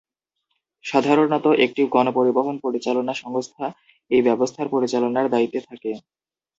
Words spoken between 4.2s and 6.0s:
ব্যবস্থার পরিচালনার দায়িত্বে থাকে।